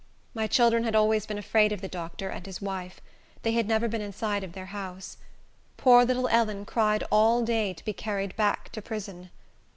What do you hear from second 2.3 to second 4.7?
and his wife. They had never been inside of their